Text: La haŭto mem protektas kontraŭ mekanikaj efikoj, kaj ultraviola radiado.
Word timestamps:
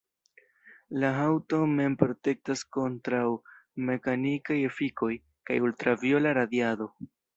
La 1.01 1.09
haŭto 1.17 1.59
mem 1.73 1.97
protektas 2.03 2.63
kontraŭ 2.77 3.21
mekanikaj 3.91 4.57
efikoj, 4.71 5.11
kaj 5.51 5.59
ultraviola 5.69 6.33
radiado. 6.41 6.91